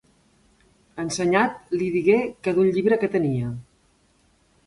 [1.03, 2.17] Ensenyat li digué
[2.47, 3.51] que d'un llibre que tenia.